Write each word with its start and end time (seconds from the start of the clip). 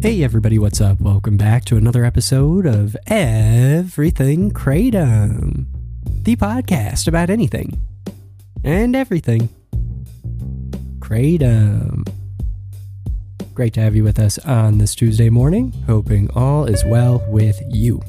Hey 0.00 0.22
everybody, 0.22 0.60
what's 0.60 0.80
up? 0.80 1.00
Welcome 1.00 1.36
back 1.36 1.64
to 1.64 1.76
another 1.76 2.04
episode 2.04 2.66
of 2.66 2.96
Everything 3.08 4.52
Kratom, 4.52 5.66
the 6.22 6.36
podcast 6.36 7.08
about 7.08 7.30
anything 7.30 7.82
and 8.62 8.94
everything. 8.94 9.48
Kratom. 11.00 12.08
Great 13.52 13.74
to 13.74 13.80
have 13.80 13.96
you 13.96 14.04
with 14.04 14.20
us 14.20 14.38
on 14.38 14.78
this 14.78 14.94
Tuesday 14.94 15.30
morning, 15.30 15.72
hoping 15.88 16.30
all 16.30 16.64
is 16.64 16.84
well 16.84 17.26
with 17.26 17.60
you. 17.68 18.00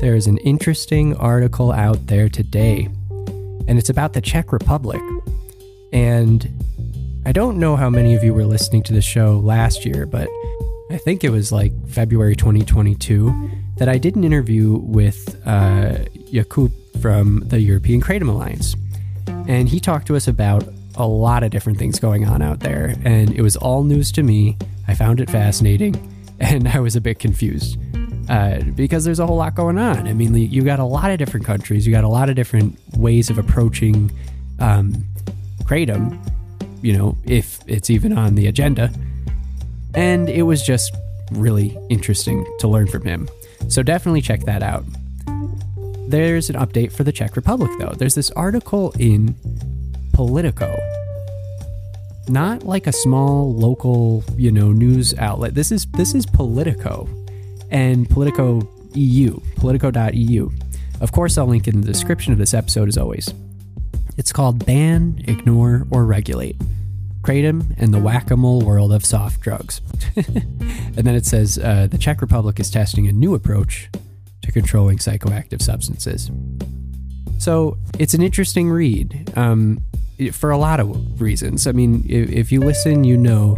There 0.00 0.14
is 0.14 0.26
an 0.26 0.36
interesting 0.38 1.16
article 1.16 1.72
out 1.72 2.08
there 2.08 2.28
today, 2.28 2.90
and 3.68 3.78
it's 3.78 3.88
about 3.88 4.12
the 4.12 4.20
Czech 4.20 4.52
Republic. 4.52 5.00
And 5.94 6.61
I 7.24 7.30
don't 7.30 7.58
know 7.58 7.76
how 7.76 7.88
many 7.88 8.14
of 8.14 8.24
you 8.24 8.34
were 8.34 8.44
listening 8.44 8.82
to 8.84 8.92
the 8.92 9.00
show 9.00 9.38
last 9.38 9.84
year, 9.86 10.06
but 10.06 10.28
I 10.90 10.98
think 10.98 11.22
it 11.22 11.30
was 11.30 11.52
like 11.52 11.72
February 11.86 12.34
2022 12.34 13.50
that 13.76 13.88
I 13.88 13.96
did 13.96 14.16
an 14.16 14.24
interview 14.24 14.78
with 14.78 15.40
uh, 15.46 15.98
from 17.00 17.40
the 17.46 17.60
European 17.60 18.00
Kratom 18.00 18.28
Alliance. 18.28 18.74
And 19.48 19.68
he 19.68 19.78
talked 19.78 20.08
to 20.08 20.16
us 20.16 20.26
about 20.26 20.64
a 20.96 21.06
lot 21.06 21.44
of 21.44 21.50
different 21.50 21.78
things 21.78 22.00
going 22.00 22.26
on 22.26 22.42
out 22.42 22.60
there. 22.60 22.94
And 23.04 23.30
it 23.30 23.42
was 23.42 23.56
all 23.56 23.84
news 23.84 24.10
to 24.12 24.24
me. 24.24 24.58
I 24.88 24.94
found 24.94 25.20
it 25.20 25.30
fascinating. 25.30 26.08
And 26.40 26.66
I 26.66 26.80
was 26.80 26.96
a 26.96 27.00
bit 27.00 27.20
confused 27.20 27.78
uh, 28.28 28.62
because 28.74 29.04
there's 29.04 29.20
a 29.20 29.26
whole 29.26 29.36
lot 29.36 29.54
going 29.54 29.78
on. 29.78 30.08
I 30.08 30.12
mean, 30.12 30.34
you 30.34 30.62
got 30.62 30.80
a 30.80 30.84
lot 30.84 31.12
of 31.12 31.18
different 31.18 31.46
countries, 31.46 31.86
you 31.86 31.92
got 31.92 32.02
a 32.02 32.08
lot 32.08 32.28
of 32.28 32.34
different 32.34 32.76
ways 32.96 33.30
of 33.30 33.38
approaching 33.38 34.10
um, 34.58 35.04
Kratom, 35.62 36.18
you 36.82 36.96
know, 36.96 37.16
if 37.24 37.60
it's 37.66 37.90
even 37.90 38.16
on 38.16 38.34
the 38.34 38.46
agenda. 38.46 38.90
And 39.94 40.28
it 40.28 40.42
was 40.42 40.62
just 40.62 40.94
really 41.32 41.78
interesting 41.88 42.46
to 42.58 42.68
learn 42.68 42.86
from 42.86 43.04
him. 43.04 43.28
So 43.68 43.82
definitely 43.82 44.22
check 44.22 44.40
that 44.42 44.62
out. 44.62 44.84
There's 46.08 46.50
an 46.50 46.56
update 46.56 46.92
for 46.92 47.04
the 47.04 47.12
Czech 47.12 47.36
Republic, 47.36 47.70
though. 47.78 47.94
There's 47.96 48.14
this 48.14 48.30
article 48.32 48.92
in 48.98 49.34
Politico. 50.12 50.76
Not 52.28 52.64
like 52.64 52.86
a 52.86 52.92
small 52.92 53.54
local, 53.54 54.24
you 54.36 54.50
know, 54.50 54.72
news 54.72 55.14
outlet. 55.18 55.54
This 55.54 55.72
is 55.72 55.86
this 55.86 56.14
is 56.14 56.26
Politico 56.26 57.08
and 57.70 58.08
Politico 58.08 58.68
EU, 58.94 59.40
politico.eu. 59.56 60.50
Of 61.00 61.12
course, 61.12 61.36
I'll 61.36 61.46
link 61.46 61.66
in 61.66 61.80
the 61.80 61.86
description 61.86 62.32
of 62.32 62.38
this 62.38 62.54
episode 62.54 62.88
as 62.88 62.96
always. 62.96 63.32
It's 64.16 64.32
called 64.32 64.64
Ban, 64.66 65.22
Ignore, 65.26 65.86
or 65.90 66.04
Regulate 66.04 66.56
Kratom 67.22 67.74
and 67.78 67.94
the 67.94 67.98
Whack 67.98 68.30
a 68.30 68.36
Mole 68.36 68.62
World 68.62 68.92
of 68.92 69.04
Soft 69.04 69.40
Drugs. 69.40 69.80
and 70.16 70.96
then 70.96 71.14
it 71.14 71.24
says 71.24 71.58
uh, 71.58 71.86
the 71.90 71.98
Czech 71.98 72.20
Republic 72.20 72.58
is 72.58 72.70
testing 72.70 73.06
a 73.06 73.12
new 73.12 73.34
approach 73.34 73.88
to 74.42 74.52
controlling 74.52 74.98
psychoactive 74.98 75.62
substances. 75.62 76.30
So 77.38 77.78
it's 77.98 78.14
an 78.14 78.22
interesting 78.22 78.70
read 78.70 79.32
um, 79.36 79.82
for 80.32 80.50
a 80.50 80.58
lot 80.58 80.80
of 80.80 81.20
reasons. 81.20 81.66
I 81.66 81.72
mean, 81.72 82.04
if, 82.08 82.30
if 82.30 82.52
you 82.52 82.60
listen, 82.60 83.04
you 83.04 83.16
know 83.16 83.56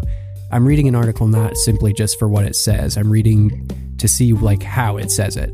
I'm 0.53 0.67
reading 0.67 0.87
an 0.87 0.95
article 0.95 1.27
not 1.27 1.57
simply 1.57 1.93
just 1.93 2.19
for 2.19 2.29
what 2.29 2.45
it 2.45 2.55
says, 2.55 2.97
I'm 2.97 3.11
reading 3.11 3.69
to 3.99 4.07
see 4.07 4.33
like 4.33 4.63
how 4.63 4.99
it 4.99 5.11
says 5.11 5.37
it. 5.37 5.51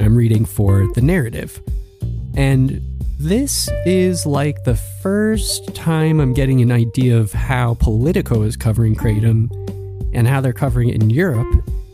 I'm 0.00 0.16
reading 0.16 0.44
for 0.44 0.86
the 0.94 1.00
narrative. 1.00 1.60
And 2.34 2.82
this 3.22 3.70
is 3.86 4.26
like 4.26 4.64
the 4.64 4.74
first 4.74 5.72
time 5.76 6.18
I'm 6.18 6.34
getting 6.34 6.60
an 6.60 6.72
idea 6.72 7.16
of 7.16 7.32
how 7.32 7.74
Politico 7.74 8.42
is 8.42 8.56
covering 8.56 8.96
Kratom 8.96 9.48
and 10.12 10.26
how 10.26 10.40
they're 10.40 10.52
covering 10.52 10.88
it 10.88 11.00
in 11.00 11.08
Europe 11.08 11.46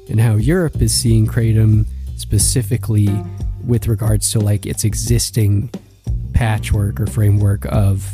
and 0.08 0.18
how 0.18 0.36
Europe 0.36 0.80
is 0.80 0.94
seeing 0.94 1.26
Kratom 1.26 1.84
specifically 2.16 3.10
with 3.66 3.88
regards 3.88 4.32
to 4.32 4.40
like 4.40 4.64
its 4.64 4.84
existing 4.84 5.68
patchwork 6.32 6.98
or 6.98 7.06
framework 7.06 7.66
of 7.66 8.10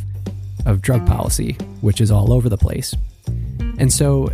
of 0.66 0.82
drug 0.82 1.06
policy, 1.06 1.52
which 1.82 2.00
is 2.00 2.10
all 2.10 2.32
over 2.32 2.48
the 2.48 2.58
place. 2.58 2.96
And 3.78 3.92
so 3.92 4.32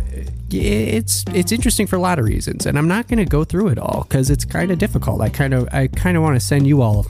it's 0.49 1.23
it's 1.35 1.51
interesting 1.51 1.85
for 1.85 1.97
a 1.97 2.01
lot 2.01 2.17
of 2.17 2.25
reasons, 2.25 2.65
and 2.65 2.79
I'm 2.79 2.87
not 2.87 3.07
going 3.07 3.19
to 3.19 3.25
go 3.25 3.43
through 3.43 3.67
it 3.67 3.77
all 3.77 4.07
because 4.09 4.31
it's 4.31 4.43
kind 4.43 4.71
of 4.71 4.79
difficult. 4.79 5.21
I 5.21 5.29
kind 5.29 5.53
of 5.53 5.69
I 5.71 5.85
kind 5.85 6.17
of 6.17 6.23
want 6.23 6.35
to 6.35 6.39
send 6.39 6.65
you 6.65 6.81
all 6.81 7.05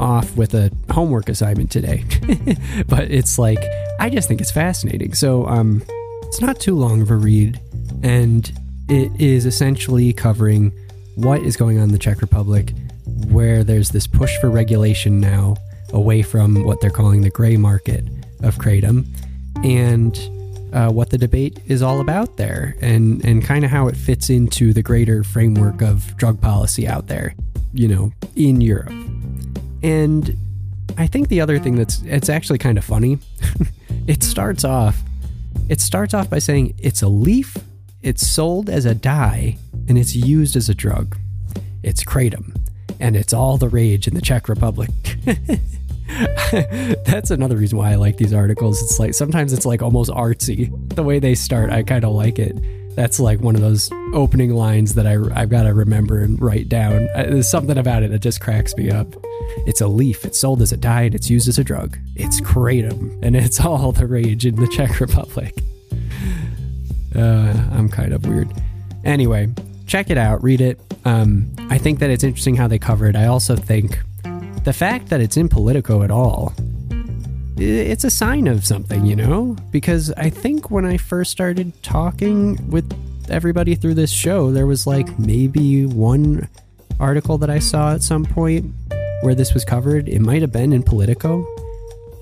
off 0.00 0.36
with 0.36 0.54
a 0.54 0.72
homework 0.90 1.28
assignment 1.28 1.70
today, 1.70 2.04
but 2.88 3.10
it's 3.10 3.38
like 3.38 3.62
I 3.98 4.10
just 4.10 4.28
think 4.28 4.40
it's 4.40 4.50
fascinating. 4.50 5.14
So 5.14 5.46
um, 5.46 5.82
it's 6.22 6.40
not 6.40 6.58
too 6.58 6.74
long 6.74 7.02
of 7.02 7.10
a 7.10 7.16
read, 7.16 7.60
and 8.02 8.50
it 8.88 9.12
is 9.20 9.46
essentially 9.46 10.12
covering 10.12 10.72
what 11.16 11.42
is 11.42 11.56
going 11.56 11.78
on 11.78 11.84
in 11.84 11.92
the 11.92 11.98
Czech 11.98 12.20
Republic, 12.20 12.72
where 13.28 13.62
there's 13.62 13.90
this 13.90 14.06
push 14.06 14.36
for 14.38 14.50
regulation 14.50 15.20
now 15.20 15.56
away 15.92 16.22
from 16.22 16.64
what 16.64 16.80
they're 16.80 16.90
calling 16.90 17.22
the 17.22 17.30
gray 17.30 17.56
market 17.56 18.04
of 18.42 18.56
kratom, 18.56 19.06
and 19.64 20.18
uh, 20.72 20.90
what 20.90 21.10
the 21.10 21.18
debate 21.18 21.58
is 21.66 21.82
all 21.82 22.00
about 22.00 22.36
there 22.36 22.76
and, 22.80 23.24
and 23.24 23.44
kind 23.44 23.64
of 23.64 23.70
how 23.70 23.88
it 23.88 23.96
fits 23.96 24.30
into 24.30 24.72
the 24.72 24.82
greater 24.82 25.24
framework 25.24 25.82
of 25.82 26.16
drug 26.16 26.40
policy 26.40 26.86
out 26.86 27.08
there, 27.08 27.34
you 27.72 27.88
know, 27.88 28.12
in 28.36 28.60
Europe. 28.60 28.92
And 29.82 30.36
I 30.98 31.06
think 31.06 31.28
the 31.28 31.40
other 31.40 31.58
thing 31.58 31.76
that's 31.76 32.02
it's 32.02 32.28
actually 32.28 32.58
kind 32.58 32.78
of 32.78 32.84
funny. 32.84 33.18
it 34.06 34.22
starts 34.22 34.64
off 34.64 35.02
it 35.70 35.80
starts 35.80 36.14
off 36.14 36.28
by 36.28 36.40
saying 36.40 36.74
it's 36.78 37.00
a 37.00 37.08
leaf, 37.08 37.56
it's 38.02 38.26
sold 38.26 38.68
as 38.68 38.84
a 38.84 38.94
dye, 38.94 39.56
and 39.88 39.96
it's 39.96 40.16
used 40.16 40.56
as 40.56 40.68
a 40.68 40.74
drug. 40.74 41.16
It's 41.84 42.02
kratom, 42.02 42.56
and 42.98 43.16
it's 43.16 43.32
all 43.32 43.56
the 43.56 43.68
rage 43.68 44.08
in 44.08 44.14
the 44.14 44.20
Czech 44.20 44.48
Republic. 44.48 44.90
That's 47.06 47.30
another 47.30 47.56
reason 47.56 47.78
why 47.78 47.92
I 47.92 47.94
like 47.94 48.16
these 48.16 48.34
articles. 48.34 48.82
It's 48.82 48.98
like 48.98 49.14
sometimes 49.14 49.52
it's 49.52 49.64
like 49.64 49.80
almost 49.80 50.10
artsy. 50.10 50.72
The 50.96 51.04
way 51.04 51.20
they 51.20 51.36
start, 51.36 51.70
I 51.70 51.84
kind 51.84 52.04
of 52.04 52.14
like 52.14 52.40
it. 52.40 52.56
That's 53.00 53.18
like 53.18 53.40
one 53.40 53.54
of 53.54 53.62
those 53.62 53.90
opening 54.12 54.50
lines 54.50 54.92
that 54.92 55.06
I, 55.06 55.16
I've 55.34 55.48
got 55.48 55.62
to 55.62 55.72
remember 55.72 56.20
and 56.20 56.38
write 56.38 56.68
down. 56.68 57.08
Uh, 57.14 57.22
there's 57.22 57.50
something 57.50 57.78
about 57.78 58.02
it 58.02 58.10
that 58.10 58.18
just 58.18 58.42
cracks 58.42 58.76
me 58.76 58.90
up. 58.90 59.06
It's 59.66 59.80
a 59.80 59.86
leaf. 59.86 60.26
It's 60.26 60.38
sold 60.38 60.60
as 60.60 60.70
a 60.70 60.76
diet, 60.76 61.14
it's 61.14 61.30
used 61.30 61.48
as 61.48 61.58
a 61.58 61.64
drug. 61.64 61.96
It's 62.14 62.42
kratom, 62.42 63.18
and 63.22 63.34
it's 63.34 63.58
all 63.64 63.92
the 63.92 64.06
rage 64.06 64.44
in 64.44 64.56
the 64.56 64.68
Czech 64.68 65.00
Republic. 65.00 65.54
Uh, 67.16 67.54
I'm 67.72 67.88
kind 67.88 68.12
of 68.12 68.26
weird. 68.26 68.52
Anyway, 69.02 69.48
check 69.86 70.10
it 70.10 70.18
out, 70.18 70.42
read 70.42 70.60
it. 70.60 70.78
Um, 71.06 71.50
I 71.70 71.78
think 71.78 72.00
that 72.00 72.10
it's 72.10 72.22
interesting 72.22 72.54
how 72.54 72.68
they 72.68 72.78
cover 72.78 73.06
it. 73.06 73.16
I 73.16 73.28
also 73.28 73.56
think 73.56 73.98
the 74.64 74.74
fact 74.74 75.08
that 75.08 75.22
it's 75.22 75.38
in 75.38 75.48
Politico 75.48 76.02
at 76.02 76.10
all, 76.10 76.52
it's 77.60 78.04
a 78.04 78.10
sign 78.10 78.46
of 78.46 78.64
something, 78.64 79.04
you 79.04 79.14
know? 79.14 79.56
Because 79.70 80.10
I 80.12 80.30
think 80.30 80.70
when 80.70 80.86
I 80.86 80.96
first 80.96 81.30
started 81.30 81.72
talking 81.82 82.58
with 82.70 82.90
everybody 83.30 83.74
through 83.74 83.94
this 83.94 84.10
show, 84.10 84.50
there 84.50 84.66
was 84.66 84.86
like 84.86 85.06
mm. 85.06 85.26
maybe 85.26 85.84
one 85.86 86.48
article 86.98 87.38
that 87.38 87.50
I 87.50 87.58
saw 87.58 87.92
at 87.92 88.02
some 88.02 88.24
point 88.24 88.72
where 89.20 89.34
this 89.34 89.52
was 89.52 89.64
covered. 89.64 90.08
It 90.08 90.20
might 90.20 90.40
have 90.40 90.52
been 90.52 90.72
in 90.72 90.82
Politico, 90.82 91.46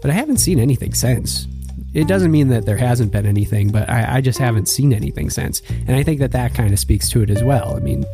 but 0.03 0.10
I 0.10 0.15
haven't 0.15 0.38
seen 0.38 0.59
anything 0.59 0.93
since. 0.93 1.47
It 1.94 2.04
mm. 2.04 2.09
doesn't 2.09 2.32
mean 2.32 2.48
that 2.48 2.66
there 2.66 2.77
hasn't 2.77 3.12
been 3.12 3.27
anything, 3.27 3.71
but 3.71 3.88
I, 3.88 4.16
I 4.16 4.21
just 4.21 4.38
haven't 4.41 4.66
seen 4.66 4.93
anything 4.93 5.31
since. 5.31 5.62
And 5.87 5.93
I 5.93 6.03
think 6.03 6.19
that 6.19 6.32
that 6.32 6.54
kind 6.54 6.72
of 6.72 6.81
speaks 6.81 7.09
to 7.10 7.22
it 7.22 7.31
as 7.31 7.44
well. 7.44 7.77
I 7.77 7.78
mean, 7.78 8.04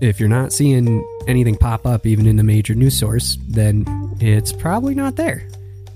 if 0.00 0.18
you're 0.20 0.28
not 0.28 0.54
seeing 0.54 1.06
anything 1.26 1.56
pop 1.56 1.86
up 1.86 2.06
even 2.06 2.26
in 2.26 2.36
the 2.36 2.42
major 2.42 2.74
news 2.74 2.98
source, 2.98 3.36
then 3.46 3.84
it's 4.20 4.52
probably 4.52 4.94
not 4.94 5.16
there. 5.16 5.46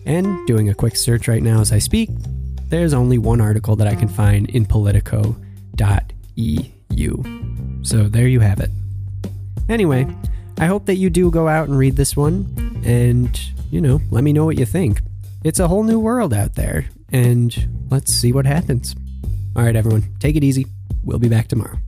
And 0.07 0.47
doing 0.47 0.69
a 0.69 0.75
quick 0.75 0.97
search 0.97 1.29
right 1.29 1.43
now 1.43 1.61
as 1.61 1.73
I 1.73 1.79
speak, 1.79 2.11
there's 2.69 2.95
only 2.95 3.19
one 3.19 3.41
article 3.41 3.77
that 3.77 3.87
I 3.87 3.95
can 3.95 4.09
find 4.09 4.49
in 4.51 4.65
politico.eu. 4.65 5.35
So 7.83 8.09
there 8.09 8.29
you 8.29 8.41
have 8.41 8.61
it. 8.61 8.71
Anyway, 9.69 10.07
I 10.59 10.67
hope 10.67 10.87
that 10.87 10.97
you 10.97 11.11
do 11.11 11.31
go 11.31 11.49
out 11.49 11.69
and 11.69 11.79
read 11.79 11.97
this 11.97 12.17
one 12.17 12.83
and, 12.85 13.41
you 13.71 13.81
know, 13.81 14.01
let 14.11 14.25
me 14.25 14.33
know 14.33 14.45
what 14.45 14.59
you 14.59 14.67
think. 14.67 15.01
It's 15.43 15.59
a 15.59 15.69
whole 15.69 15.85
new 15.85 15.99
world 15.99 16.35
out 16.35 16.55
there, 16.55 16.91
and 17.11 17.87
let's 17.91 18.13
see 18.13 18.31
what 18.31 18.45
happens. 18.45 18.95
All 19.57 19.63
right, 19.63 19.75
everyone, 19.75 20.05
take 20.19 20.37
it 20.37 20.45
easy. 20.45 20.67
We'll 21.03 21.19
be 21.19 21.31
back 21.31 21.49
tomorrow. 21.49 21.79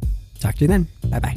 Talk 0.41 0.55
to 0.57 0.61
you 0.63 0.69
then. 0.69 0.89
Bye 1.11 1.19
bye. 1.19 1.37